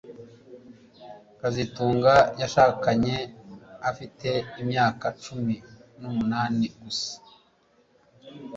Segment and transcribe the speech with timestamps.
[1.39, 3.15] kazitunga yashakanye
[3.89, 4.29] afite
[4.61, 5.55] imyaka cumi
[5.99, 7.15] numunani gusa